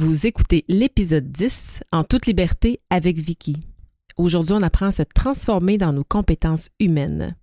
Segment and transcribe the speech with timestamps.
[0.00, 3.56] Vous écoutez l'épisode 10 en toute liberté avec Vicky.
[4.16, 7.34] Aujourd'hui, on apprend à se transformer dans nos compétences humaines.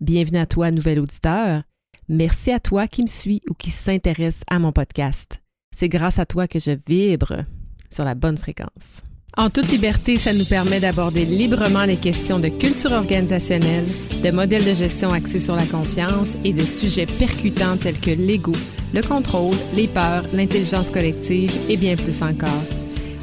[0.00, 1.62] Bienvenue à toi, nouvel auditeur.
[2.10, 5.42] Merci à toi qui me suis ou qui s'intéresse à mon podcast.
[5.74, 7.46] C'est grâce à toi que je vibre
[7.90, 9.00] sur la bonne fréquence.
[9.38, 13.84] En toute liberté, ça nous permet d'aborder librement les questions de culture organisationnelle,
[14.24, 18.52] de modèles de gestion axés sur la confiance et de sujets percutants tels que l'ego,
[18.94, 22.64] le contrôle, les peurs, l'intelligence collective et bien plus encore.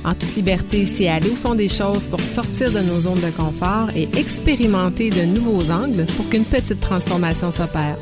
[0.06, 3.32] En toute liberté, c'est aller au fond des choses pour sortir de nos zones de
[3.32, 7.98] confort et expérimenter de nouveaux angles pour qu'une petite transformation s'opère.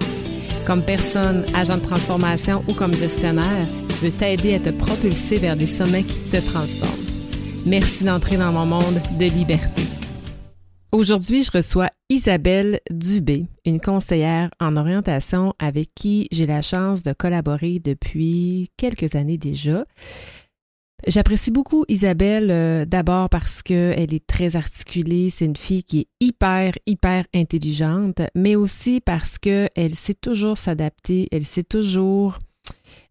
[0.67, 5.55] Comme personne, agent de transformation ou comme gestionnaire, je veux t'aider à te propulser vers
[5.55, 7.20] des sommets qui te transforment.
[7.65, 9.83] Merci d'entrer dans mon monde de liberté.
[10.91, 17.13] Aujourd'hui, je reçois Isabelle Dubé, une conseillère en orientation avec qui j'ai la chance de
[17.13, 19.85] collaborer depuis quelques années déjà.
[21.07, 26.07] J'apprécie beaucoup Isabelle euh, d'abord parce qu'elle est très articulée, c'est une fille qui est
[26.19, 32.39] hyper, hyper intelligente, mais aussi parce qu'elle sait toujours s'adapter, elle sait toujours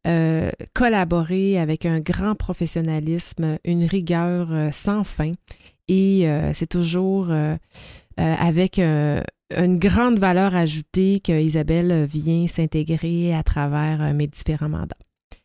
[0.06, 5.32] euh, collaborer avec un grand professionnalisme, une rigueur euh, sans fin.
[5.88, 7.30] Et euh, c'est toujours
[8.16, 14.96] avec une grande valeur ajoutée que Isabelle vient s'intégrer à travers mes différents mandats.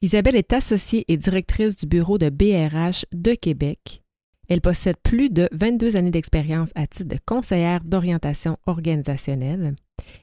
[0.01, 4.03] Isabelle est associée et directrice du bureau de BRH de Québec.
[4.47, 9.75] Elle possède plus de 22 années d'expérience à titre de conseillère d'orientation organisationnelle.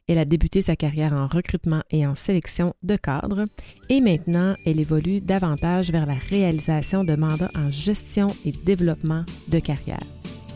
[0.09, 3.45] Elle a débuté sa carrière en recrutement et en sélection de cadres
[3.89, 9.59] et maintenant elle évolue davantage vers la réalisation de mandats en gestion et développement de
[9.59, 10.03] carrière.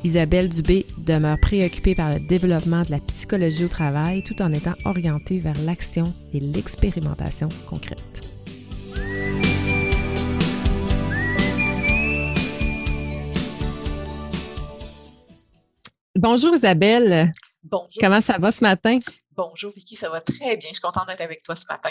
[0.05, 4.75] Isabelle Dubé demeure préoccupée par le développement de la psychologie au travail tout en étant
[4.84, 7.98] orientée vers l'action et l'expérimentation concrète.
[16.14, 17.33] Bonjour Isabelle.
[17.69, 17.89] Bonjour.
[18.00, 18.98] Comment ça va ce matin?
[19.35, 20.68] Bonjour Vicky, ça va très bien.
[20.68, 21.90] Je suis contente d'être avec toi ce matin.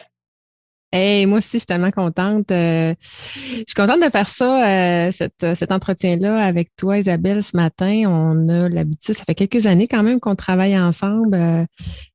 [0.94, 2.49] Hey, moi aussi, je suis tellement contente.
[2.51, 8.03] Euh, je suis contente de faire ça, euh, cet entretien-là avec toi, Isabelle, ce matin.
[8.07, 11.66] On a l'habitude, ça fait quelques années quand même qu'on travaille ensemble euh,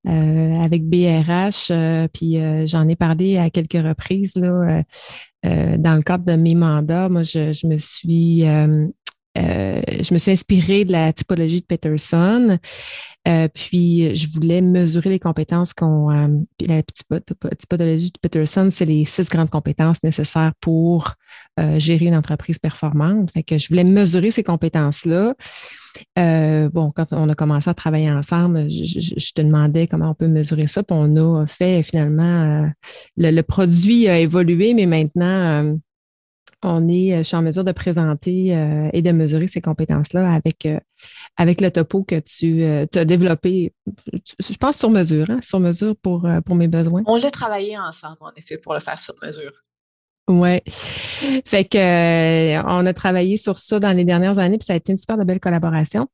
[0.07, 1.71] avec BRH,
[2.15, 4.83] puis j'en ai parlé à quelques reprises là,
[5.45, 7.11] dans le cadre de mes mandats.
[7.11, 8.45] Moi, je, je me suis
[9.39, 12.59] euh, je me suis inspirée de la typologie de Peterson.
[13.29, 16.11] Euh, puis, je voulais mesurer les compétences qu'on.
[16.11, 16.29] Euh,
[16.67, 21.15] la typologie de Peterson, c'est les six grandes compétences nécessaires pour
[21.77, 23.31] gérer une entreprise performante.
[23.33, 25.35] Fait que je voulais mesurer ces compétences-là.
[26.71, 30.67] bon, quand on a commencé à travailler ensemble, je, te demandais comment on peut mesurer
[30.69, 30.83] ça.
[30.83, 32.67] Puis on a fait finalement,
[33.19, 35.77] le, produit a évolué, mais maintenant,
[36.63, 40.33] on est, euh, je suis en mesure de présenter euh, et de mesurer ces compétences-là
[40.33, 40.79] avec, euh,
[41.37, 43.73] avec le topo que tu as développé,
[44.39, 47.03] je pense sur mesure, hein, sur mesure pour, pour mes besoins.
[47.07, 49.53] On l'a travaillé ensemble, en effet, pour le faire sur mesure.
[50.33, 50.61] Oui.
[51.45, 54.93] Fait que on a travaillé sur ça dans les dernières années, puis ça a été
[54.93, 56.07] une super belle collaboration.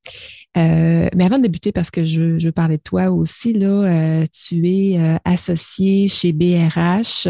[0.55, 4.67] mais avant de débuter, parce que je, je veux parler de toi aussi, là, tu
[4.69, 7.29] es associé chez BRH.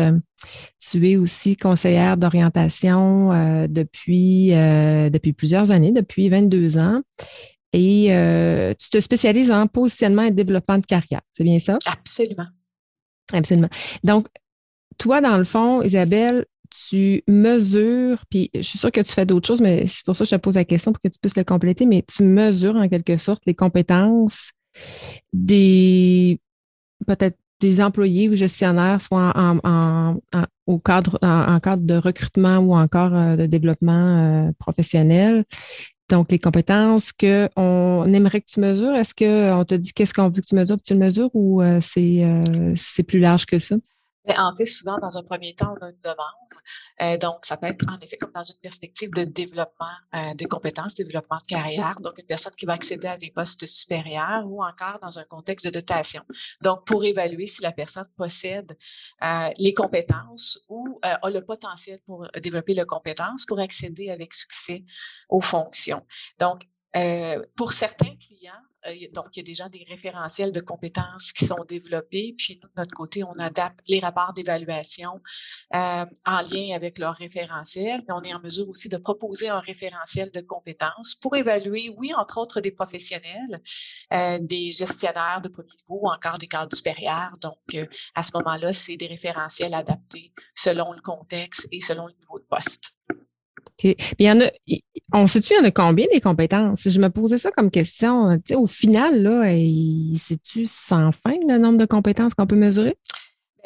[0.78, 7.02] Tu es aussi conseillère d'orientation euh, depuis, euh, depuis plusieurs années, depuis 22 ans.
[7.72, 11.20] Et euh, tu te spécialises en positionnement et développement de carrière.
[11.32, 11.78] C'est bien ça?
[11.86, 12.46] Absolument.
[13.32, 13.68] Absolument.
[14.04, 14.28] Donc,
[14.98, 19.46] toi, dans le fond, Isabelle, tu mesures, puis je suis sûre que tu fais d'autres
[19.46, 21.36] choses, mais c'est pour ça que je te pose la question pour que tu puisses
[21.36, 24.52] le compléter, mais tu mesures en quelque sorte les compétences
[25.32, 26.40] des
[27.06, 30.18] peut-être des employés ou gestionnaires, soit en,
[30.66, 35.44] au cadre, en, cadre de recrutement ou encore euh, de développement euh, professionnel.
[36.08, 40.40] Donc, les compétences qu'on aimerait que tu mesures, est-ce qu'on te dit qu'est-ce qu'on veut
[40.40, 43.76] que tu mesures, puis tu le mesures ou euh, c'est plus large que ça?
[44.36, 46.16] En fait, souvent, dans un premier temps, on a une demande.
[47.02, 50.46] Euh, donc, ça peut être en effet comme dans une perspective de développement euh, de
[50.46, 52.00] compétences, développement de carrière.
[52.00, 55.66] Donc, une personne qui va accéder à des postes supérieurs ou encore dans un contexte
[55.66, 56.22] de dotation.
[56.62, 58.76] Donc, pour évaluer si la personne possède
[59.22, 64.84] euh, les compétences ou a le potentiel pour développer les compétences pour accéder avec succès
[65.28, 66.04] aux fonctions.
[66.38, 66.62] Donc,
[67.56, 68.75] pour certains clients, euh,
[69.12, 72.34] donc, il y a déjà des référentiels de compétences qui sont développés.
[72.36, 75.20] Puis, de notre côté, on adapte les rapports d'évaluation
[75.74, 78.02] euh, en lien avec leurs référentiels.
[78.08, 82.12] Mais on est en mesure aussi de proposer un référentiel de compétences pour évaluer, oui,
[82.14, 83.62] entre autres, des professionnels,
[84.12, 87.36] euh, des gestionnaires de premier niveau ou encore des cadres supérieurs.
[87.40, 87.76] Donc,
[88.14, 92.44] à ce moment-là, c'est des référentiels adaptés selon le contexte et selon le niveau de
[92.44, 92.92] poste.
[93.82, 94.50] Y en a,
[95.12, 96.88] on sait-tu, il y en a combien des compétences?
[96.88, 98.38] Je me posais ça comme question.
[98.54, 99.44] au final, là,
[100.18, 102.96] c'est-tu sans fin le nombre de compétences qu'on peut mesurer?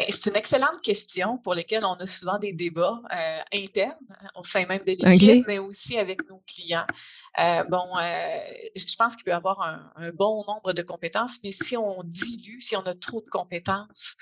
[0.01, 4.29] Ben, c'est une excellente question pour laquelle on a souvent des débats euh, internes hein,
[4.35, 6.87] au sein même de l'équipe, mais aussi avec nos clients.
[7.39, 8.39] Euh, bon, euh,
[8.75, 12.03] je pense qu'il peut y avoir un, un, bon nombre de compétences, mais si on
[12.03, 14.17] dilue, si on a trop de compétences,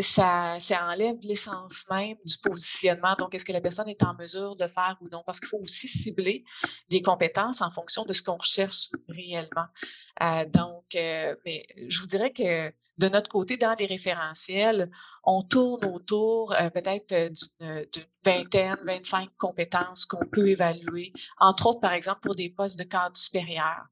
[0.00, 3.14] ça, ça enlève l'essence même du positionnement.
[3.18, 5.22] Donc, est-ce que la personne est en mesure de faire ou non?
[5.26, 6.44] Parce qu'il faut aussi cibler
[6.88, 9.66] des compétences en fonction de ce qu'on recherche réellement.
[10.22, 14.90] Euh, donc, euh, mais je vous dirais que de notre côté, dans les référentiels,
[15.24, 21.80] on tourne autour euh, peut-être euh, d'une vingtaine, 25 compétences qu'on peut évaluer, entre autres,
[21.80, 23.86] par exemple, pour des postes de cadre supérieur.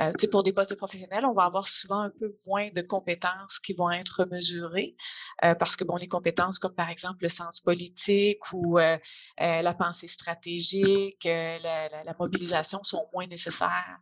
[0.00, 3.58] Euh, pour des postes de professionnels, on va avoir souvent un peu moins de compétences
[3.58, 4.96] qui vont être mesurées
[5.44, 10.08] euh, parce que, bon, les compétences comme, par exemple, le sens politique ou la pensée
[10.08, 13.98] stratégique, la, la, la, mobilisation sont moins nécessaires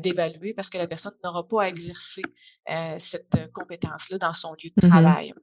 [0.00, 2.22] d'évaluer parce que la personne n'aura pas à exercer
[2.98, 5.34] cette compétence-là dans son lieu de mmh travail.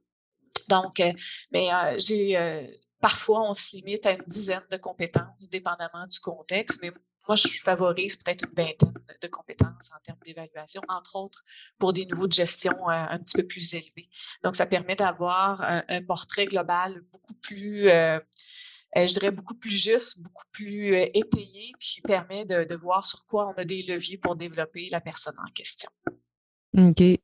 [0.69, 1.11] Donc, euh,
[1.51, 2.65] mais euh, j'ai euh,
[3.01, 6.91] parfois, on se limite à une dizaine de compétences, dépendamment du contexte, mais
[7.27, 11.43] moi, je favorise peut-être une vingtaine de compétences en termes d'évaluation, entre autres
[11.77, 14.09] pour des niveaux de gestion un petit peu plus élevés.
[14.43, 20.45] Donc, ça permet d'avoir un, portrait global beaucoup plus, je dirais, beaucoup plus juste, beaucoup
[20.51, 24.89] plus étayé, puis permet de, de, voir sur quoi on a des leviers pour développer
[24.89, 25.91] la personne en question.
[26.75, 27.19] OK.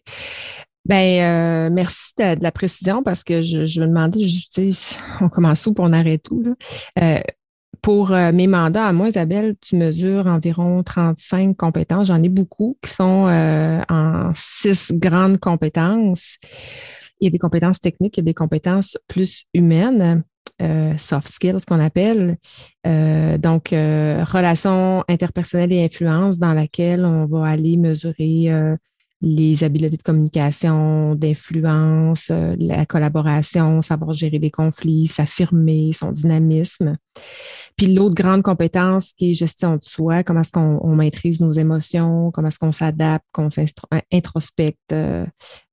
[0.85, 4.61] Ben, euh, merci de, la précision parce que je, je me demandais juste,
[5.21, 6.43] on commence où pour on arrête où?
[6.43, 6.51] Là?
[7.01, 7.19] Euh,
[7.81, 12.07] pour euh, mes mandats à moi, Isabelle, tu mesures environ 35 compétences.
[12.07, 13.27] J'en ai beaucoup qui sont
[13.89, 16.37] en six grandes compétences.
[17.19, 20.23] Il y a des compétences techniques, il y a des compétences plus humaines.
[20.97, 22.37] soft skills qu'on appelle.
[22.83, 28.77] donc, relations interpersonnelles et influence dans laquelle on va aller mesurer
[29.21, 36.97] les habiletés de communication, d'influence, euh, la collaboration, savoir gérer des conflits, s'affirmer, son dynamisme.
[37.77, 42.31] Puis l'autre grande compétence qui est gestion de soi, comment est-ce qu'on maîtrise nos émotions,
[42.31, 45.25] comment est-ce qu'on s'adapte, qu'on s'introspecte, euh,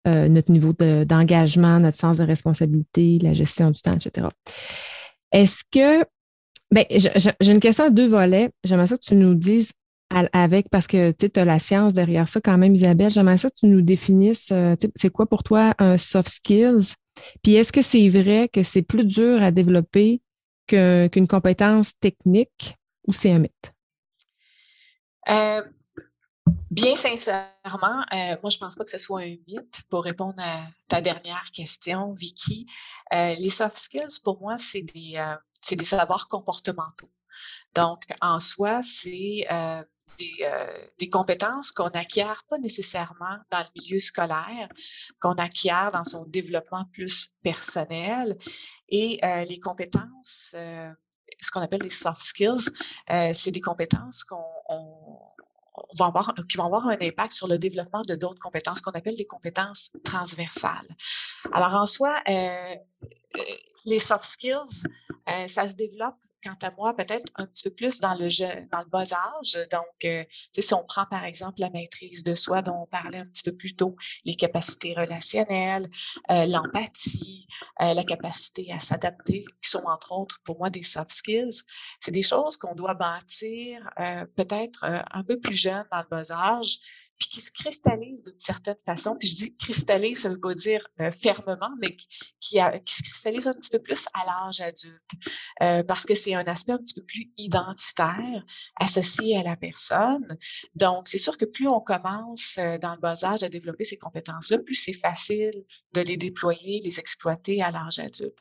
[0.09, 4.29] euh, notre niveau d'engagement, notre sens de responsabilité, la gestion du temps, etc.
[5.31, 6.05] Est-ce que,
[6.73, 8.50] ben, j'ai une question à deux volets.
[8.65, 9.73] J'aimerais que tu nous dises
[10.32, 13.11] avec, parce que tu as la science derrière ça quand même, Isabelle.
[13.11, 16.94] J'aimerais ça que tu nous définisses, euh, c'est quoi pour toi un soft skills?
[17.43, 20.23] Puis est-ce que c'est vrai que c'est plus dur à développer
[20.67, 22.76] qu'une compétence technique
[23.06, 23.73] ou c'est un mythe?
[25.29, 25.62] Euh,
[26.70, 30.43] bien sincèrement, euh, moi, je ne pense pas que ce soit un mythe pour répondre
[30.43, 32.67] à ta dernière question, Vicky.
[33.12, 35.19] les soft skills, pour moi, c'est des,
[35.73, 37.11] des savoirs comportementaux.
[37.75, 39.47] Donc, en soi, c'est
[40.99, 44.69] des, compétences qu'on acquiert pas nécessairement dans le milieu scolaire,
[45.20, 48.37] qu'on acquiert dans son développement plus personnel.
[48.88, 50.90] Et euh, les compétences, euh,
[51.40, 52.70] ce qu'on appelle les soft skills,
[53.32, 54.38] c'est des compétences qu'on
[55.99, 59.16] va avoir, qui vont avoir un impact sur le développement de d'autres compétences qu'on appelle
[59.16, 60.96] des compétences transversales.
[61.52, 64.87] Alors en soi, les soft skills,
[65.48, 68.29] ça se développe quant à moi, peut-être un petit peu plus dans le,
[68.70, 69.58] dans le bas âge.
[69.70, 73.27] Donc, euh, si on prend par exemple la maîtrise de soi dont on parlait un
[73.27, 75.89] petit peu plus tôt, les capacités relationnelles,
[76.31, 77.46] euh, l'empathie,
[77.81, 81.63] euh, la capacité à s'adapter, qui sont entre autres pour moi des soft skills,
[82.01, 83.89] c'est des choses qu'on doit bâtir
[84.37, 86.79] peut-être un peu plus jeune dans le bas âge
[87.22, 89.17] puis qui se cristallise d'une certaine façon.
[89.17, 91.94] Puis je dis cristallise, ça ne veut pas dire euh, fermement, mais
[92.41, 95.10] qui, se cristallise un petit peu plus à l'âge adulte,
[95.62, 98.44] euh, parce que c'est un aspect un petit peu plus identitaire
[98.81, 100.36] associé à la personne.
[100.74, 103.98] Donc, c'est sûr que plus on commence euh, dans le bas âge à développer ces
[103.98, 108.38] compétences-là, plus c'est facile de les déployer, les exploiter à l'âge adulte.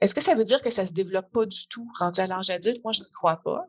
[0.00, 2.26] Est-ce que ça veut dire que ça ne se développe pas du tout rendu à
[2.26, 2.80] l'âge adulte?
[2.82, 3.66] Moi, je ne crois pas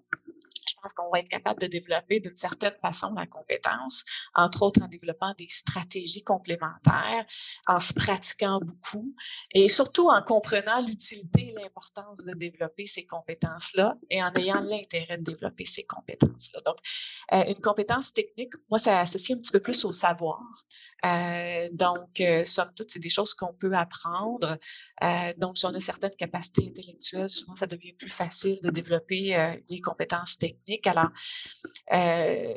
[0.92, 4.04] qu'on va être capable de développer d'une certaine façon la compétence,
[4.36, 7.26] entre autres en développant des stratégies complémentaires,
[7.68, 9.16] en se pratiquant beaucoup
[9.54, 15.18] et surtout en comprenant l'utilité et l'importance de développer ces compétences-là et en ayant l'intérêt
[15.18, 16.62] de développer ces compétences-là.
[16.66, 16.78] Donc,
[17.32, 20.42] euh, une compétence technique, moi, ça associe un petit peu plus au savoir.
[21.06, 24.58] Euh, donc, euh, somme toute, c'est des choses qu'on peut apprendre.
[25.04, 29.36] Euh, donc, si on a certaines capacités intellectuelles, souvent, ça devient plus facile de développer
[29.36, 30.88] euh, les compétences techniques.
[30.88, 31.10] Alors,
[31.92, 32.54] euh,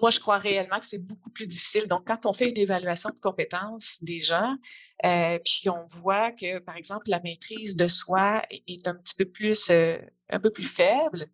[0.00, 1.86] moi, je crois réellement que c'est beaucoup plus difficile.
[1.86, 4.56] Donc, quand on fait une évaluation de compétences des gens,
[5.02, 9.70] puis on voit que, par exemple, la maîtrise de soi est un petit peu plus
[10.32, 11.26] un peu plus faible,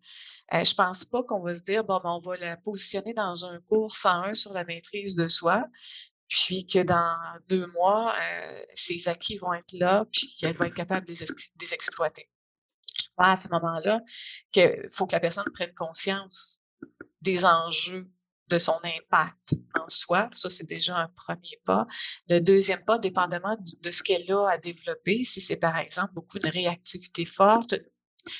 [0.53, 3.45] euh, je pense pas qu'on va se dire, bon, ben, on va la positionner dans
[3.45, 5.65] un cours 101 sur la maîtrise de soi,
[6.27, 7.17] puis que dans
[7.49, 11.73] deux mois, euh, ces acquis vont être là, puis qu'elle va être capable de les,
[11.73, 12.29] exploiter.
[12.97, 14.01] Je pense à ce moment-là
[14.51, 16.59] qu'il faut que la personne prenne conscience
[17.21, 18.09] des enjeux
[18.47, 20.29] de son impact en soi.
[20.31, 21.85] Ça, c'est déjà un premier pas.
[22.29, 26.39] Le deuxième pas, dépendamment de ce qu'elle a à développer, si c'est par exemple beaucoup
[26.39, 27.75] de réactivité forte,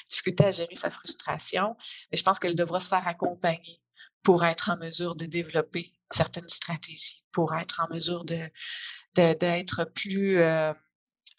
[0.09, 1.75] difficulté à gérer sa frustration,
[2.11, 3.81] mais je pense qu'elle devra se faire accompagner
[4.23, 8.49] pour être en mesure de développer certaines stratégies, pour être en mesure de
[9.15, 10.73] d'être plus euh,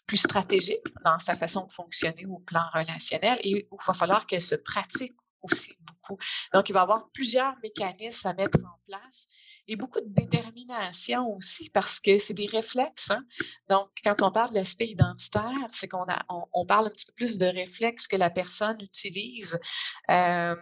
[0.05, 4.41] plus stratégique dans sa façon de fonctionner au plan relationnel et il va falloir qu'elle
[4.41, 6.17] se pratique aussi beaucoup.
[6.53, 9.27] Donc, il va y avoir plusieurs mécanismes à mettre en place
[9.67, 13.11] et beaucoup de détermination aussi parce que c'est des réflexes.
[13.11, 13.23] Hein.
[13.69, 16.05] Donc, quand on parle de l'aspect identitaire, c'est qu'on
[16.53, 19.59] on, parle un petit peu plus de réflexes que la personne utilise.
[20.09, 20.55] Euh,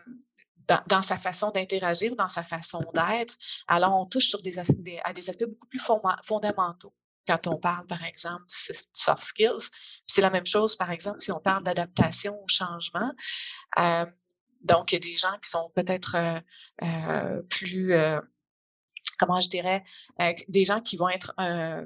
[0.88, 3.36] dans, sa façon d'interagir, dans sa façon d'être.
[3.67, 4.60] Alors, on touche sur des,
[5.03, 6.93] à des aspects beaucoup plus fondamentaux
[7.27, 9.69] quand on parle, par exemple, de soft skills.
[10.07, 13.12] C'est la même chose, par exemple, si on parle d'adaptation au changement.
[13.77, 14.05] Euh,
[14.67, 16.39] donc, il y a des gens qui sont peut-être euh,
[16.83, 18.19] euh, plus, euh,
[19.17, 19.83] comment je dirais,
[20.50, 21.33] des gens qui vont être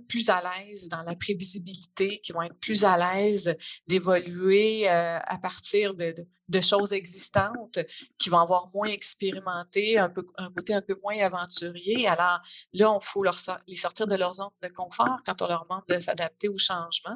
[0.10, 3.56] plus à l'aise dans la prévisibilité, qui vont être plus à l'aise
[3.88, 6.14] d'évoluer à partir de,
[6.62, 7.80] choses existantes,
[8.18, 12.06] qui vont avoir moins expérimenté, un, côté un peu moins aventurier.
[12.06, 12.42] Alors
[12.74, 15.84] là, il faut leur les sortir de leur zone de confort quand on leur demande
[15.88, 17.16] de s'adapter au changement.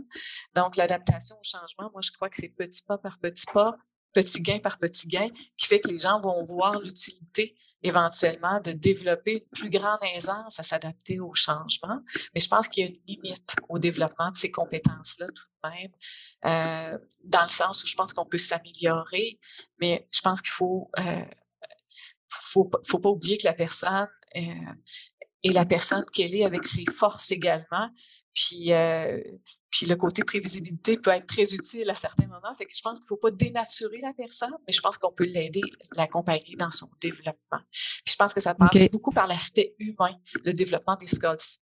[0.53, 3.75] Donc, l'adaptation au changement, moi, je crois que c'est petit pas par petit pas
[4.15, 8.71] petit gain par petit gain, qui fait que les gens vont voir l'utilité éventuellement de
[8.71, 11.99] développer une plus grande aisance à s'adapter au changement.
[12.33, 15.69] Mais je pense qu'il y a une limite au développement de ces compétences-là tout de
[15.69, 15.91] même,
[16.45, 19.39] euh, dans le sens où je pense qu'on peut s'améliorer,
[19.79, 21.25] mais je pense qu'il faut, euh,
[22.27, 24.73] faut, faut pas oublier que la personne euh,
[25.43, 27.89] est la personne qu'elle est avec ses forces également.
[28.33, 29.21] Puis, euh,
[29.75, 32.55] puis le côté prévisibilité peut être très utile à certains moments.
[32.57, 35.11] Fait que je pense qu'il ne faut pas dénaturer la personne, mais je pense qu'on
[35.11, 35.63] peut l'aider,
[35.97, 37.59] l'accompagner dans son développement.
[37.71, 41.07] Puis je pense que ça passe beaucoup par l'aspect humain, le développement des,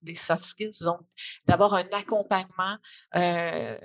[0.03, 0.99] des soft skills, donc
[1.47, 2.77] d'avoir un accompagnement,
[3.15, 3.77] euh,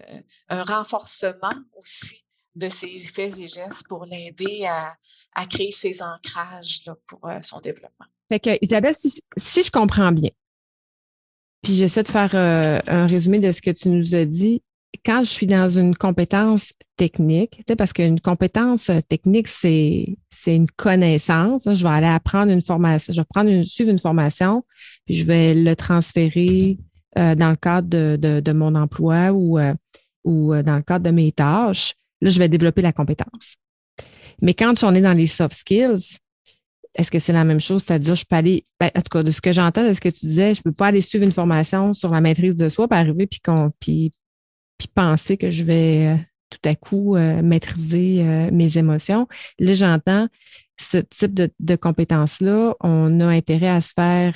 [0.51, 2.23] un renforcement aussi
[2.55, 4.95] de ses faits et gestes pour l'aider à,
[5.35, 8.07] à, créer ses ancrages là, pour euh, son développement.
[8.29, 10.31] Fait que, Isabelle, si, si je comprends bien,
[11.69, 14.63] puis j'essaie de faire euh, un résumé de ce que tu nous as dit.
[15.05, 21.65] Quand je suis dans une compétence technique, parce qu'une compétence technique, c'est, une connaissance.
[21.71, 24.65] Je vais aller apprendre une formation, je vais prendre une, suivre une formation,
[25.05, 26.79] puis je vais le transférer
[27.19, 29.75] euh, dans le cadre de, de, mon emploi ou, euh,
[30.25, 31.97] ou dans le cadre de mes tâches.
[32.23, 33.57] Là, je vais développer la compétence.
[34.41, 36.17] Mais quand on est dans les soft skills,
[36.95, 37.85] est-ce que c'est la même chose?
[37.85, 40.09] C'est-à-dire, je peux aller, ben, en tout cas, de ce que j'entends, de ce que
[40.09, 42.89] tu disais, je ne peux pas aller suivre une formation sur la maîtrise de soi,
[42.89, 43.41] puis arriver, puis,
[43.81, 44.13] puis,
[44.79, 46.17] puis penser que je vais euh,
[46.51, 49.29] tout à coup euh, maîtriser euh, mes émotions.
[49.59, 50.29] Là, j'entends
[50.81, 54.35] ce type de, compétences-là, on a intérêt à se faire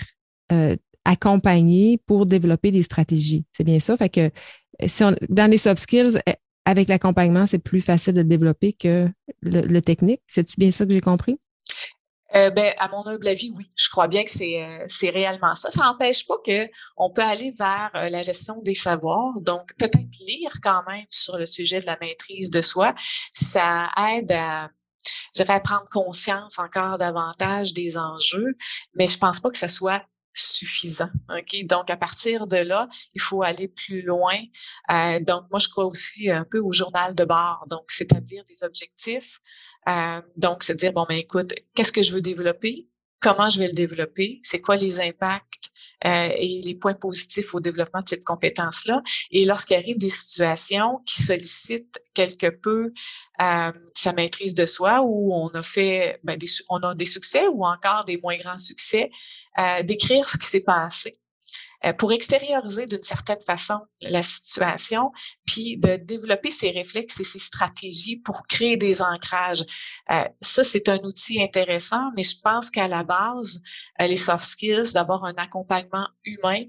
[1.04, 3.46] accompagner pour développer des stratégies.
[3.56, 3.96] C'est bien ça?
[3.96, 4.30] Fait que
[5.30, 9.08] dans les soft skills, eh, avec l'accompagnement, c'est plus facile de développer que
[9.40, 10.20] le, le technique.
[10.26, 11.38] C'est-tu bien ça que j'ai compris?
[12.34, 13.70] Euh, ben, à mon humble avis, oui.
[13.76, 15.70] Je crois bien que c'est euh, réellement ça.
[15.70, 19.40] Ça n'empêche pas que on peut aller vers euh, la gestion des savoirs.
[19.40, 22.94] Donc, peut-être lire quand même sur le sujet de la maîtrise de soi.
[23.32, 24.70] Ça aide à
[25.34, 28.54] je dirais, à prendre conscience encore davantage des enjeux,
[28.94, 30.02] mais je pense pas que ça soit
[30.34, 31.10] suffisant.
[31.64, 34.36] Donc à partir de là, il faut aller plus loin.
[34.90, 37.64] Euh, donc moi je crois aussi un peu au journal de bord.
[37.68, 39.40] Donc s'établir des objectifs.
[39.88, 42.88] Euh, donc se dire bon ben écoute, qu'est-ce que je veux développer,
[43.20, 45.70] comment je vais le développer, c'est quoi les impacts
[46.04, 49.02] euh, et les points positifs au développement de cette compétence-là?
[49.30, 52.92] Et lorsqu'il arrive des situations qui sollicitent quelque peu
[53.40, 57.46] euh, sa maîtrise de soi, où on a fait, ben, des, on a des succès
[57.48, 59.10] ou encore des moins grands succès,
[59.58, 61.12] euh, d'écrire ce qui s'est passé
[61.98, 65.10] pour extérioriser d'une certaine façon la situation,
[65.46, 69.64] puis de développer ses réflexes et ses stratégies pour créer des ancrages.
[70.10, 73.62] Euh, ça, c'est un outil intéressant, mais je pense qu'à la base,
[74.00, 76.64] euh, les soft skills, d'avoir un accompagnement humain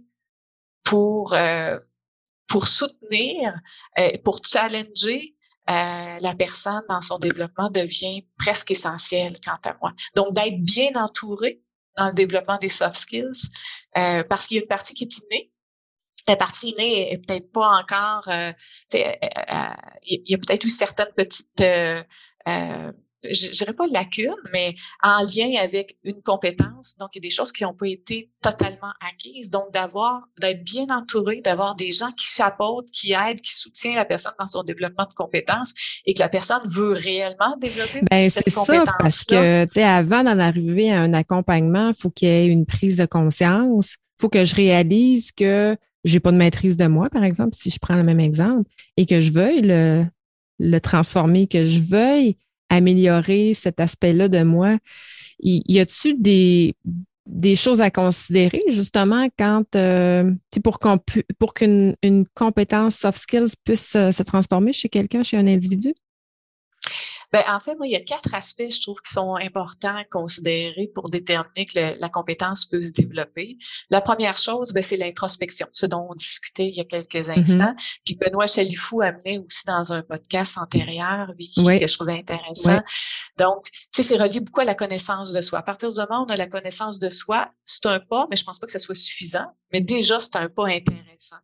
[0.84, 1.79] pour, euh,
[2.48, 3.53] pour soutenir,
[4.24, 9.93] pour challenger la personne dans son développement devient presque essentiel quant à moi.
[10.15, 11.63] Donc, d'être bien entouré
[11.98, 13.50] dans le développement des soft skills
[13.98, 15.52] euh, parce qu'il y a une partie qui est innée.
[16.28, 18.52] La partie innée est peut-être pas encore, euh,
[18.96, 19.74] euh,
[20.04, 21.62] il y a peut-être eu certaines petites
[23.24, 26.96] je dirais pas lacune, mais en lien avec une compétence.
[27.00, 29.50] Donc, il y a des choses qui n'ont pas été totalement acquises.
[29.50, 34.06] Donc, d'avoir, d'être bien entouré, d'avoir des gens qui chapeautent, qui aident, qui soutiennent la
[34.06, 35.74] personne dans son développement de compétences
[36.06, 38.86] et que la personne veut réellement développer ben, cette compétence.
[38.86, 42.32] Ça, parce que, tu sais, avant d'en arriver à un accompagnement, il faut qu'il y
[42.32, 43.96] ait une prise de conscience.
[44.18, 47.70] Il faut que je réalise que j'ai pas de maîtrise de moi, par exemple, si
[47.70, 50.06] je prends le même exemple, et que je veuille le,
[50.60, 52.38] le transformer, que je veuille
[52.74, 54.77] améliorer cet aspect-là de moi.
[55.39, 56.75] Y, a-t-il des,
[57.25, 60.32] des choses à considérer justement quand euh,
[60.63, 61.00] pour qu'on
[61.39, 65.94] pour qu'une une compétence soft skills puisse se transformer chez quelqu'un, chez un individu?
[67.34, 70.04] Ben, en fait, moi, il y a quatre aspects, je trouve, qui sont importants à
[70.04, 73.58] considérer pour déterminer que la compétence peut se développer.
[73.90, 77.40] La première chose, ben, c'est l'introspection, ce dont on discutait il y a quelques mm-hmm.
[77.40, 77.74] instants.
[78.06, 82.80] Puis Benoît Chalifou amenait aussi dans un podcast antérieur, Vicky, que je trouvais intéressant.
[83.40, 85.58] Donc, tu sais, c'est relié beaucoup à la connaissance de soi.
[85.58, 88.36] À partir du moment où on a la connaissance de soi, c'est un pas, mais
[88.36, 89.48] je pense pas que ce soit suffisant.
[89.72, 91.38] Mais déjà, c'est un pas intéressant.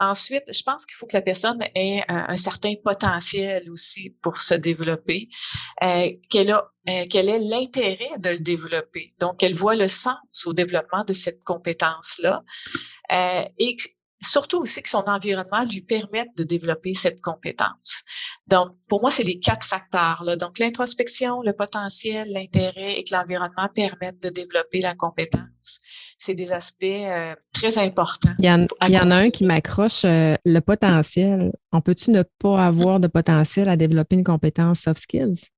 [0.00, 4.54] Ensuite, je pense qu'il faut que la personne ait un, certain potentiel aussi pour se
[4.54, 5.28] développer,
[5.82, 9.14] euh, qu'elle euh, quel est l'intérêt de le développer.
[9.18, 12.42] Donc, qu'elle voit le sens au développement de cette compétence-là
[13.12, 13.76] euh, et
[14.20, 18.02] surtout aussi que son environnement lui permette de développer cette compétence.
[18.46, 20.22] Donc, pour moi, c'est les quatre facteurs.
[20.24, 20.36] Là.
[20.36, 25.80] Donc, l'introspection, le potentiel, l'intérêt et que l'environnement permettent de développer la compétence.
[26.18, 28.34] C'est des aspects euh, très importants.
[28.40, 31.52] Il y en, il y en a un qui m'accroche, euh, le potentiel.
[31.72, 35.48] On peut-tu ne pas avoir de potentiel à développer une compétence soft skills?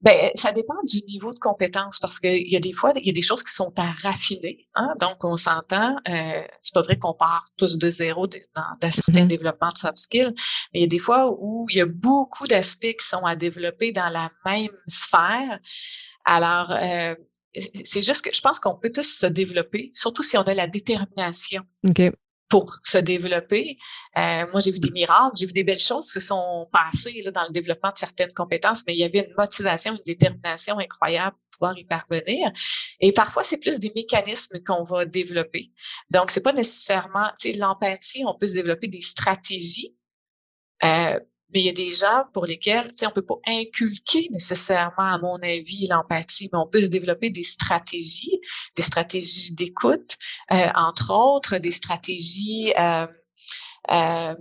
[0.00, 3.10] Ben, ça dépend du niveau de compétence parce qu'il y a des fois, il y
[3.10, 4.68] a des choses qui sont à raffiner.
[4.76, 4.94] Hein?
[5.00, 9.26] Donc, on s'entend, euh, c'est pas vrai qu'on part tous de zéro dans, certains mm-hmm.
[9.26, 10.34] développements de soft skills,
[10.72, 13.34] mais il y a des fois où il y a beaucoup d'aspects qui sont à
[13.34, 15.58] développer dans la même sphère.
[16.24, 17.16] Alors, euh,
[17.54, 20.66] c'est juste que je pense qu'on peut tous se développer, surtout si on a la
[20.66, 21.62] détermination
[22.48, 23.76] pour se développer.
[24.16, 27.20] Euh, moi, j'ai vu des miracles, j'ai vu des belles choses qui se sont passées
[27.22, 30.78] là, dans le développement de certaines compétences, mais il y avait une motivation, une détermination
[30.78, 32.50] incroyable pour pouvoir y parvenir.
[33.00, 35.72] Et parfois, c'est plus des mécanismes qu'on va développer.
[36.10, 39.94] Donc, c'est pas nécessairement, tu sais, l'empathie, on peut se développer des stratégies.
[40.84, 44.28] Euh, mais il y a des gens pour lesquels, tu sais, on peut pas inculquer
[44.30, 48.40] nécessairement, à mon avis, l'empathie, mais on peut se développer des stratégies,
[48.76, 50.16] des stratégies d'écoute,
[50.52, 53.06] euh, entre autres, des stratégies, euh,
[53.90, 54.34] euh,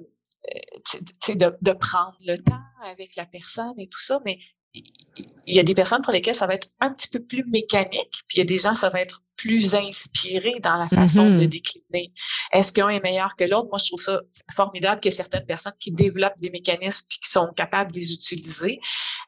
[1.29, 4.39] de, de prendre le temps avec la personne et tout ça, mais
[4.73, 8.23] il y a des personnes pour lesquelles ça va être un petit peu plus mécanique,
[8.27, 11.43] puis il y a des gens, ça va être plus inspiré dans la façon de
[11.43, 11.49] mm-hmm.
[11.49, 12.13] décliner.
[12.51, 13.67] Est-ce qu'un est meilleur que l'autre?
[13.69, 14.21] Moi, je trouve ça
[14.53, 17.97] formidable qu'il y ait certaines personnes qui développent des mécanismes puis qui sont capables de
[17.97, 18.79] les utiliser.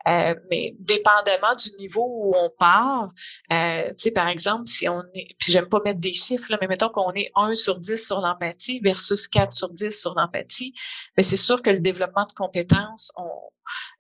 [0.08, 3.10] Euh, mais dépendamment du niveau où on part,
[3.54, 6.58] euh, tu sais, par exemple, si on est, puis j'aime pas mettre des chiffres, là,
[6.60, 10.74] mais mettons qu'on est 1 sur 10 sur l'empathie versus 4 sur 10 sur l'empathie,
[11.16, 13.30] mais c'est sûr que le développement de compétences, on,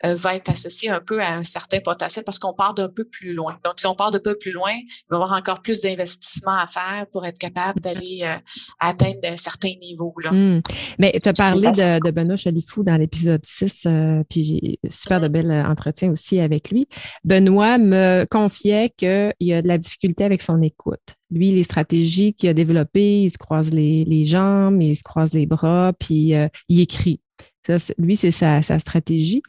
[0.05, 3.03] euh, va être associé un peu à un certain potentiel parce qu'on part d'un peu
[3.03, 3.59] plus loin.
[3.63, 5.98] Donc, si on part d'un peu plus loin, il va y avoir encore plus d'investissement
[6.01, 8.37] à faire pour être capable d'aller euh,
[8.79, 10.13] atteindre un certain niveau.
[10.23, 10.31] Là.
[10.31, 10.61] Hmm.
[10.97, 15.19] Mais tu as parlé de, de, Benoît Chalifou dans l'épisode 6, euh, puis j'ai super
[15.19, 15.31] de mm-hmm.
[15.31, 16.87] bel entretien aussi avec lui.
[17.23, 21.15] Benoît me confiait qu'il y a de la difficulté avec son écoute.
[21.31, 25.33] Lui, les stratégies qu'il a développées, il se croise les, les jambes, il se croise
[25.33, 26.33] les bras, puis
[26.69, 27.21] il écrit
[27.97, 29.41] lui, c'est sa, stratégie.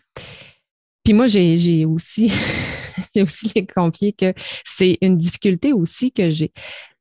[1.04, 2.30] Puis moi, j'ai aussi,
[3.14, 4.32] j'ai aussi les confié que
[4.64, 6.52] c'est une difficulté aussi que j'ai.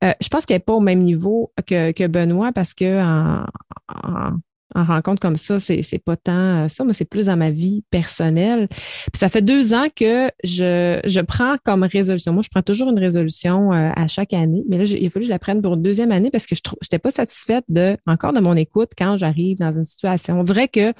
[0.03, 3.45] Euh, je pense qu'elle n'est pas au même niveau que, Benoît parce que en,
[4.75, 7.49] en rencontre comme ça, c'est, c'est pas tant euh, ça, mais c'est plus dans ma
[7.49, 8.67] vie personnelle.
[8.69, 12.33] Puis ça fait deux ans que je, je prends comme résolution.
[12.33, 15.23] Moi, je prends toujours une résolution euh, à chaque année, mais là, il a fallu
[15.23, 17.97] que je la prenne pour une deuxième année parce que je n'étais pas satisfaite de
[18.05, 20.39] encore de mon écoute quand j'arrive dans une situation.
[20.39, 20.93] On dirait que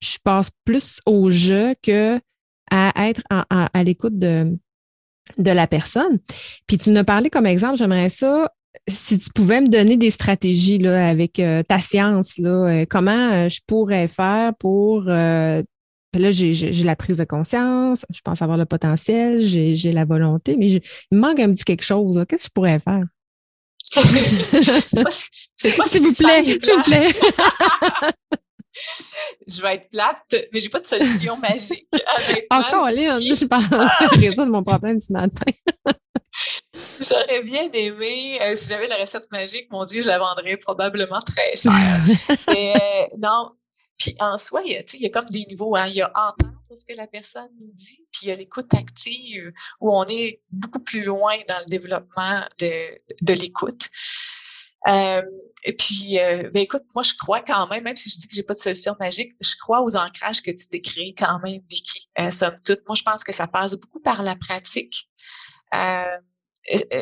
[0.00, 2.20] je passe plus au jeu que
[2.70, 4.58] à être à l'écoute de,
[5.36, 6.18] de la personne.
[6.66, 8.50] Puis tu nous as parlé comme exemple, j'aimerais ça
[8.86, 13.32] si tu pouvais me donner des stratégies là, avec euh, ta science, là, euh, comment
[13.32, 15.62] euh, je pourrais faire pour là,
[16.32, 20.82] j'ai la prise de conscience, je pense avoir le potentiel, j'ai la volonté, mais il
[21.12, 22.24] me manque un petit quelque chose.
[22.28, 23.02] Qu'est-ce que je pourrais faire?
[25.56, 27.08] c'est pas, s'il vous plaît, s'il vous plaît.
[29.46, 31.88] je vais être plate, mais j'ai pas de solution magique.
[32.50, 33.64] Encore, là, je pense
[34.20, 35.52] résoudre mon problème ce matin.
[37.00, 41.20] J'aurais bien aimé, euh, si j'avais la recette magique, mon Dieu, je la vendrais probablement
[41.20, 41.72] très cher.
[42.48, 43.52] mais euh, non,
[43.98, 45.74] puis en soi, il y, a, il y a comme des niveaux.
[45.76, 45.88] Hein.
[45.88, 48.72] Il y a entendre ce que la personne nous dit, puis il y a l'écoute
[48.74, 53.88] active où on est beaucoup plus loin dans le développement de, de l'écoute.
[54.88, 55.22] Euh,
[55.64, 58.34] et puis, euh, ben écoute, moi, je crois quand même, même si je dis que
[58.34, 62.08] j'ai pas de solution magique, je crois aux ancrages que tu décris quand même, Vicky,
[62.18, 62.80] euh, somme toute.
[62.86, 65.08] Moi, je pense que ça passe beaucoup par la pratique.
[65.74, 66.18] Euh,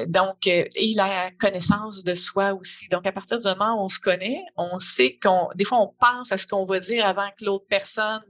[0.06, 2.88] donc, et la connaissance de soi aussi.
[2.88, 5.94] Donc, à partir du moment où on se connaît, on sait qu'on, des fois, on
[5.98, 8.22] pense à ce qu'on va dire avant que l'autre personne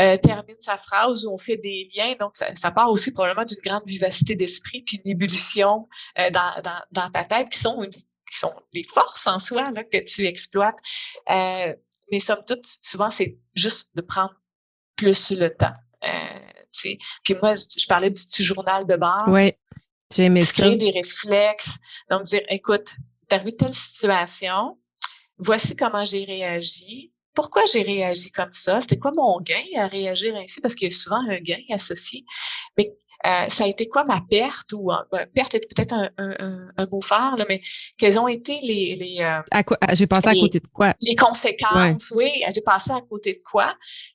[0.00, 2.14] euh, termine sa phrase ou on fait des liens.
[2.20, 6.62] Donc, ça, ça part aussi probablement d'une grande vivacité d'esprit puis une ébullition euh, dans,
[6.62, 7.90] dans, dans, ta tête qui sont une,
[8.30, 10.78] qui sont des forces en soi là, que tu exploites.
[11.30, 11.74] Euh,
[12.10, 14.34] mais somme toute, souvent, c'est juste de prendre
[14.96, 15.74] plus le temps.
[16.04, 16.38] Euh,
[17.24, 19.24] puis moi, je, parlais du petit journal de bord.
[19.26, 19.52] Oui,
[20.14, 20.62] j'ai aimé ça.
[20.62, 21.76] Créer des réflexes.
[22.10, 22.94] Donc, dire, écoute,
[23.28, 24.78] tu as vu telle situation,
[25.38, 27.12] voici comment j'ai réagi.
[27.34, 28.80] Pourquoi j'ai réagi comme ça?
[28.80, 30.60] C'était quoi mon gain à réagir ainsi?
[30.60, 32.24] Parce qu'il y a souvent un gain associé.
[32.76, 32.92] Mais
[33.26, 36.86] euh, ça a été quoi ma perte ou euh, perte est peut-être un, un, un,
[36.86, 37.60] mot fort, là, mais
[37.96, 40.94] quelles ont été les, les euh, à quoi j'ai passé à côté de quoi?
[41.00, 42.12] les conséquences?
[42.14, 43.74] Oui j'ai passé à côté de quoi?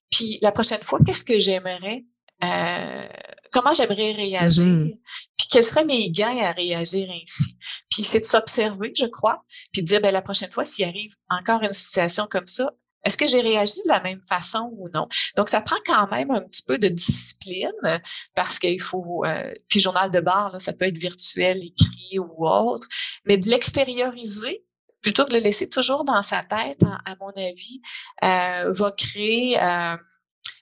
[0.09, 2.05] Puis la prochaine fois qu'est-ce que j'aimerais
[2.43, 3.07] euh,
[3.51, 4.63] comment j'aimerais réagir?
[4.63, 4.97] Mm-hmm.
[5.37, 7.57] puis quels seraient mes gains à réagir ainsi?
[7.89, 11.13] Puis c'est de s'observer je crois puis de dire ben la prochaine fois s'il arrive
[11.29, 12.71] encore une situation comme ça
[13.03, 15.07] est-ce que j'ai réagi de la même façon ou non?
[15.35, 17.99] Donc, ça prend quand même un petit peu de discipline
[18.35, 22.47] parce qu'il faut, euh, puis journal de bord, là, ça peut être virtuel, écrit ou
[22.47, 22.87] autre,
[23.25, 24.63] mais de l'extérioriser
[25.03, 27.81] plutôt que de le laisser toujours dans sa tête, à, mon avis,
[28.23, 29.95] euh, va créer euh,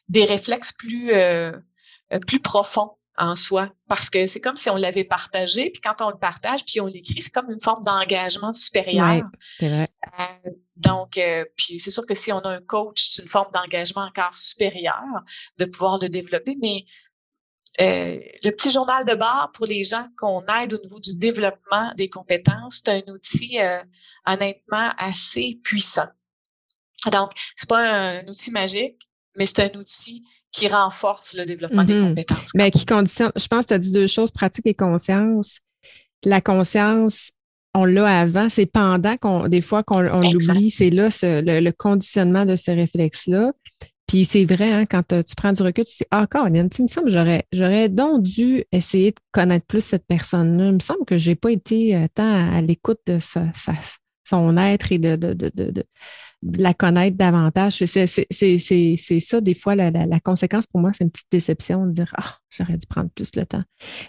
[0.09, 1.53] des réflexes plus, euh,
[2.27, 6.09] plus profonds en soi parce que c'est comme si on l'avait partagé puis quand on
[6.09, 9.23] le partage puis on l'écrit c'est comme une forme d'engagement supérieur.
[9.67, 9.89] vrai.
[10.19, 13.51] Euh, donc euh, puis c'est sûr que si on a un coach c'est une forme
[13.53, 15.03] d'engagement encore supérieur
[15.57, 16.85] de pouvoir le développer mais
[17.79, 21.93] euh, le petit journal de bord pour les gens qu'on aide au niveau du développement
[21.95, 23.59] des compétences, c'est un outil
[24.25, 26.09] honnêtement assez puissant.
[27.13, 29.01] Donc, c'est pas un outil magique,
[29.37, 30.21] mais c'est un outil
[30.51, 32.09] qui renforce le développement des mm-hmm.
[32.09, 32.51] compétences.
[32.55, 35.59] Mais qui conditionne, je pense que tu as dit deux choses, pratique et conscience.
[36.23, 37.31] La conscience,
[37.73, 42.55] on l'a avant, c'est pendant qu'on, des fois qu'on l'oublie, c'est là le, conditionnement de
[42.55, 43.53] ce réflexe-là.
[44.07, 46.87] Puis c'est vrai, hein, quand tu prends du recul, tu dis, ah, encore, il me
[46.87, 50.67] semble que j'aurais, j'aurais donc dû essayer de connaître plus cette personne-là.
[50.67, 53.45] Il me semble que j'ai pas été euh, tant à, l'écoute de ça,
[54.27, 55.83] son être et de, de, de, de,
[56.43, 57.83] la connaître davantage.
[57.85, 62.13] C'est ça, des fois, la, la, conséquence pour moi, c'est une petite déception de dire
[62.17, 63.63] Ah, j'aurais dû prendre plus le temps.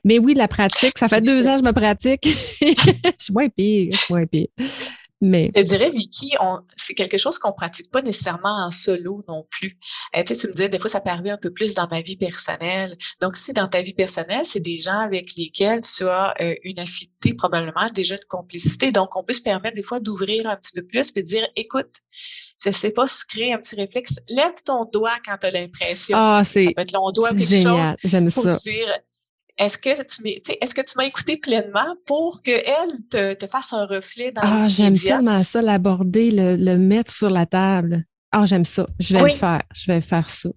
[0.05, 2.27] Mais oui, la pratique, ça fait deux ans que je me pratique.
[2.61, 4.49] je suis moins pire, je suis moins pire.
[5.23, 5.53] Mais...
[5.55, 6.33] Je dirais, Vicky,
[6.75, 9.79] c'est quelque chose qu'on pratique pas nécessairement en solo non plus.
[10.17, 12.17] Euh, tu, me disais, des fois, ça peut arriver un peu plus dans ma vie
[12.17, 12.97] personnelle.
[13.21, 16.81] Donc, si dans ta vie personnelle, c'est des gens avec lesquels tu as euh, une
[16.81, 18.91] affinité, probablement déjà une complicité.
[18.91, 21.47] Donc, on peut se permettre des fois d'ouvrir un petit peu plus et de dire,
[21.55, 21.95] écoute,
[22.61, 26.17] je sais pas si créer un petit réflexe, lève ton doigt quand tu as l'impression.
[26.19, 27.97] Ah, c'est ça peut être long doigt quelque génial.
[28.03, 28.51] J'aime ça.
[28.51, 28.99] dire,
[29.59, 33.87] est-ce que tu est-ce que tu m'as écouté pleinement pour qu'elle te, te fasse un
[33.87, 38.05] reflet dans Ah, j'aime tellement ça, l'aborder, le, le, mettre sur la table.
[38.31, 38.87] Ah, j'aime ça.
[38.99, 39.63] Je vais le faire.
[39.75, 40.49] Je vais faire ça.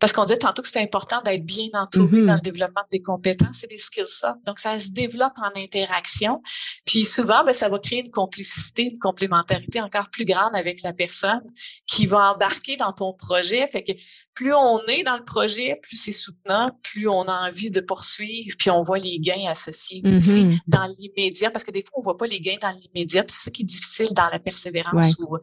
[0.00, 2.26] Parce qu'on dit tantôt que c'est important d'être bien entouré mm-hmm.
[2.26, 4.36] dans le développement des compétences et des skills soft.
[4.44, 6.42] Donc, ça se développe en interaction.
[6.84, 10.92] Puis souvent, ben, ça va créer une complicité, une complémentarité encore plus grande avec la
[10.92, 11.42] personne
[11.86, 13.68] qui va embarquer dans ton projet.
[13.70, 13.92] Fait que
[14.34, 18.56] plus on est dans le projet, plus c'est soutenant, plus on a envie de poursuivre,
[18.58, 20.58] puis on voit les gains associés aussi mm-hmm.
[20.66, 21.50] dans l'immédiat.
[21.50, 23.22] Parce que des fois, on voit pas les gains dans l'immédiat.
[23.22, 25.38] Puis c'est ça qui est difficile dans la persévérance ou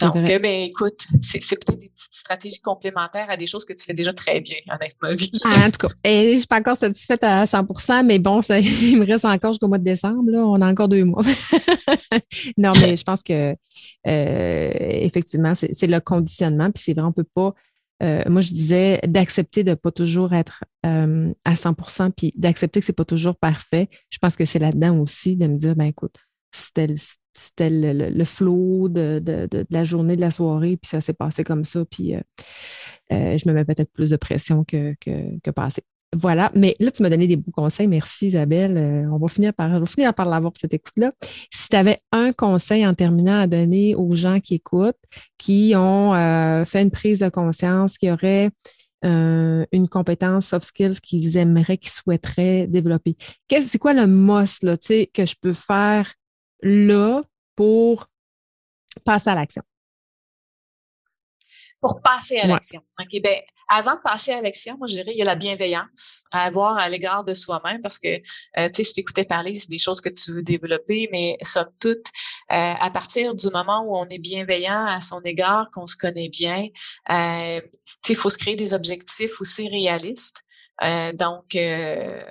[0.00, 3.94] donc, ben, écoute, c'est peut-être des petites stratégies complémentaires à des choses que tu fais
[3.94, 5.10] déjà très bien, honnêtement.
[5.44, 8.58] Ah, en tout cas, et je suis pas encore satisfaite à 100 mais bon, ça,
[8.60, 10.30] il me reste encore jusqu'au mois de décembre.
[10.30, 11.22] Là, on a encore deux mois.
[12.58, 13.54] non, mais je pense que
[14.06, 17.54] euh, effectivement, c'est le conditionnement, puis c'est vrai, on peut pas.
[18.02, 22.80] Euh, moi, je disais d'accepter de ne pas toujours être euh, à 100 puis d'accepter
[22.80, 23.88] que c'est pas toujours parfait.
[24.10, 26.16] Je pense que c'est là-dedans aussi de me dire, ben écoute,
[26.50, 26.92] c'était
[27.34, 31.12] c'était le, le, flow de, de, de, la journée, de la soirée, puis ça s'est
[31.14, 32.20] passé comme ça, puis euh,
[33.12, 35.82] euh, je me mets peut-être plus de pression que, que, que passé.
[36.16, 37.88] Voilà, mais là, tu m'as donné des bons conseils.
[37.88, 38.76] Merci Isabelle.
[38.76, 41.10] Euh, on va finir par, va finir par l'avoir cette écoute-là.
[41.50, 44.94] Si tu avais un conseil en terminant à donner aux gens qui écoutent,
[45.38, 46.12] qui ont
[46.64, 48.50] fait une prise de conscience, qui auraient
[49.02, 53.16] une compétence soft skills qu'ils aimeraient, qu'ils souhaiteraient développer.
[53.50, 56.14] C'est quoi le must là, que je peux faire
[56.64, 57.22] là
[57.54, 58.08] pour
[59.04, 59.62] passer à l'action?
[61.80, 62.80] Pour passer à l'action.
[62.98, 66.22] OK, ben, avant de passer à l'action, moi, je dirais, il y a la bienveillance
[66.30, 69.68] à avoir à l'égard de soi-même parce que, euh, tu sais, je t'écoutais parler, c'est
[69.70, 72.06] des choses que tu veux développer, mais somme toute,
[72.50, 76.28] euh, à partir du moment où on est bienveillant à son égard, qu'on se connaît
[76.28, 76.68] bien,
[77.10, 77.68] euh, tu
[78.02, 80.42] sais, il faut se créer des objectifs aussi réalistes.
[80.82, 82.22] Euh, donc, euh,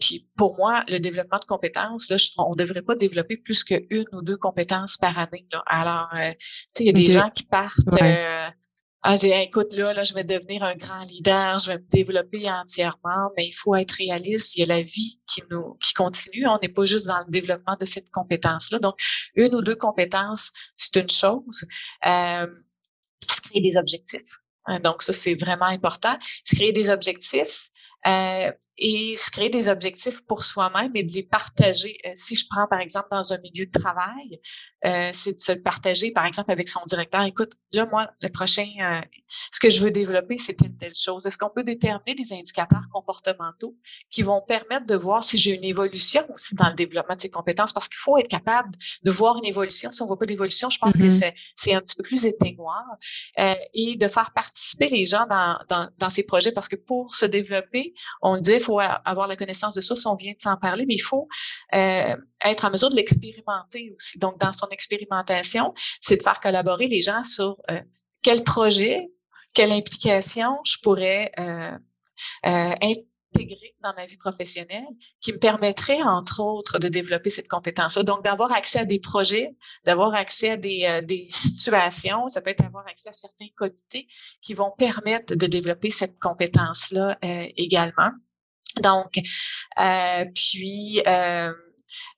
[0.00, 4.06] puis pour moi, le développement de compétences, là, on ne devrait pas développer plus qu'une
[4.12, 5.46] ou deux compétences par année.
[5.52, 5.62] Là.
[5.66, 7.74] Alors, tu sais, il y a des gens qui partent
[9.08, 12.50] ah, j'ai, écoute, là, là, je vais devenir un grand leader, je vais me développer
[12.50, 14.56] entièrement, mais il faut être réaliste.
[14.56, 16.44] Il y a la vie qui nous, qui continue.
[16.48, 18.80] On n'est pas juste dans le développement de cette compétence-là.
[18.80, 18.96] Donc,
[19.36, 21.66] une ou deux compétences, c'est une chose.
[22.04, 22.48] Euh,
[23.30, 24.40] se créer des objectifs.
[24.82, 26.16] Donc, ça, c'est vraiment important.
[26.44, 27.70] Se créer des objectifs,
[28.06, 31.98] euh, et se créer des objectifs pour soi-même et de les partager.
[32.06, 34.40] Euh, si je prends, par exemple, dans un milieu de travail,
[34.84, 37.22] euh, c'est de se partager, par exemple, avec son directeur.
[37.22, 39.00] Écoute, là, moi, le prochain, euh,
[39.50, 41.24] ce que je veux développer, c'est telle, telle chose.
[41.26, 43.76] Est-ce qu'on peut déterminer des indicateurs comportementaux
[44.10, 47.30] qui vont permettre de voir si j'ai une évolution aussi dans le développement de ces
[47.30, 47.72] compétences?
[47.72, 49.90] Parce qu'il faut être capable de voir une évolution.
[49.92, 51.32] Si on ne voit pas d'évolution, je pense que mm-hmm.
[51.54, 52.84] c'est un petit peu plus éteignoir.
[53.38, 57.14] Euh, et de faire participer les gens dans, dans, dans ces projets parce que pour
[57.14, 60.56] se développer, on dit, il faut avoir la connaissance de ça, on vient de s'en
[60.56, 61.28] parler, mais il faut
[61.74, 64.18] euh, être en mesure de l'expérimenter aussi.
[64.18, 67.80] Donc, dans son expérimentation, c'est de faire collaborer les gens sur euh,
[68.22, 69.08] quel projet,
[69.54, 71.78] quelle implication je pourrais euh,
[72.42, 74.86] intégrer dans ma vie professionnelle
[75.20, 78.02] qui me permettrait, entre autres, de développer cette compétence-là.
[78.02, 82.86] Donc, d'avoir accès à des projets, d'avoir accès à des situations, ça peut être avoir
[82.88, 84.08] accès à certains comités
[84.40, 87.18] qui vont permettre de développer cette compétence-là
[87.56, 88.10] également.
[88.82, 89.18] Donc,
[89.78, 91.52] euh, puis, euh,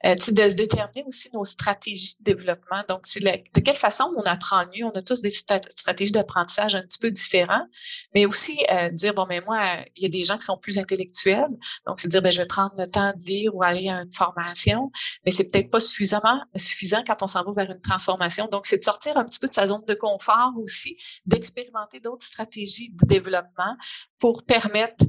[0.06, 2.84] euh, de déterminer aussi nos stratégies de développement.
[2.88, 4.84] Donc, de quelle façon on apprend mieux.
[4.84, 7.66] On a tous des stratégies d'apprentissage un petit peu différentes,
[8.14, 10.78] mais aussi euh, dire, bon, mais moi, il y a des gens qui sont plus
[10.78, 11.50] intellectuels.
[11.84, 14.12] Donc, c'est dire, ben, je vais prendre le temps de lire ou aller à une
[14.12, 14.90] formation,
[15.26, 18.46] mais c'est peut-être pas suffisamment suffisant quand on s'en va vers une transformation.
[18.46, 22.24] Donc, c'est de sortir un petit peu de sa zone de confort aussi, d'expérimenter d'autres
[22.24, 23.76] stratégies de développement
[24.20, 25.04] pour permettre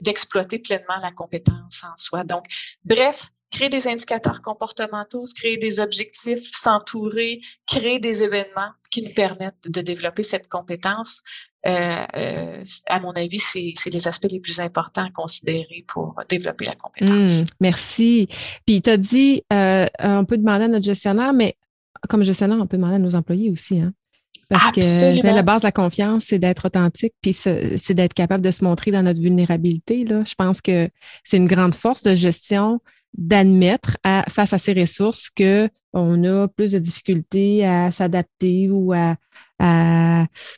[0.00, 2.24] d'exploiter pleinement la compétence en soi.
[2.24, 2.44] Donc,
[2.84, 9.68] bref, créer des indicateurs comportementaux, créer des objectifs, s'entourer, créer des événements qui nous permettent
[9.68, 11.22] de développer cette compétence.
[11.66, 16.64] Euh, euh, à mon avis, c'est les aspects les plus importants à considérer pour développer
[16.66, 17.40] la compétence.
[17.40, 18.28] Mmh, merci.
[18.64, 21.56] Puis, tu as dit, euh, on peut demander à notre gestionnaire, mais
[22.08, 23.80] comme gestionnaire, on peut demander à nos employés aussi.
[23.80, 23.92] Hein?
[24.48, 28.50] Parce que la base de la confiance, c'est d'être authentique, puis c'est d'être capable de
[28.50, 30.04] se montrer dans notre vulnérabilité.
[30.04, 30.24] Là.
[30.24, 30.88] Je pense que
[31.22, 32.80] c'est une grande force de gestion
[33.16, 39.16] d'admettre face à ces ressources que on a plus de difficultés à s'adapter ou à,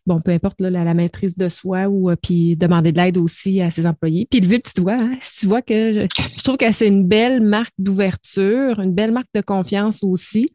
[0.06, 3.60] bon, peu importe la, la, maîtrise de soi ou euh, puis demander de l'aide aussi
[3.60, 4.26] à ses employés.
[4.30, 6.88] Puis lever le petit doigt, hein, si tu vois que je, je trouve que c'est
[6.88, 10.54] une belle marque d'ouverture, une belle marque de confiance aussi.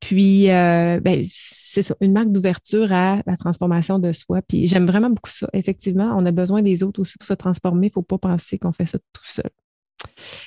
[0.00, 4.42] Puis, euh, ben, c'est ça, une marque d'ouverture à la transformation de soi.
[4.42, 5.48] Puis, j'aime vraiment beaucoup ça.
[5.52, 7.86] Effectivement, on a besoin des autres aussi pour se transformer.
[7.86, 9.50] Il ne faut pas penser qu'on fait ça tout seul.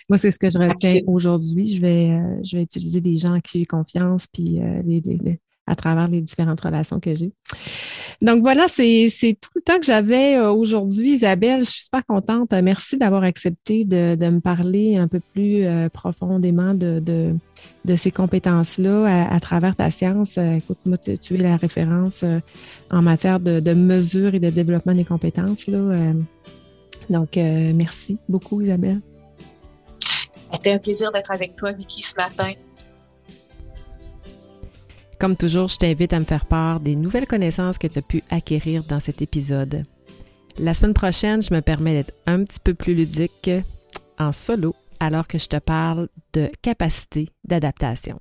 [0.10, 1.75] Moi, c'est ce que je retiens aujourd'hui.
[1.75, 5.01] Je vais, euh, je vais utiliser des gens à qui j'ai confiance, puis euh, les,
[5.67, 7.32] à travers les différentes relations que j'ai.
[8.21, 9.10] Donc voilà, c'est
[9.41, 11.65] tout le temps que j'avais euh, aujourd'hui, Isabelle.
[11.65, 12.51] Je suis super contente.
[12.51, 17.36] Merci d'avoir accepté de, de, me parler un peu plus euh, profondément de, de,
[17.84, 20.38] de ces compétences-là à, travers ta science.
[20.38, 22.23] Euh, écoute, moi, tu, es la référence
[22.89, 25.67] en matière de, de mesure et de développement des compétences.
[25.67, 26.13] Là.
[27.10, 29.01] donc, merci beaucoup, Isabelle.
[30.54, 32.54] C'était un plaisir d'être avec toi, Vicky, ce matin.
[35.19, 38.23] Comme toujours, je t'invite à me faire part des nouvelles connaissances que tu as pu
[38.30, 39.84] acquérir dans cet épisode.
[40.58, 43.49] La semaine prochaine, je me permets d'être un petit peu plus ludique
[44.19, 48.19] en solo alors que je te parle de capacité d'adaptation.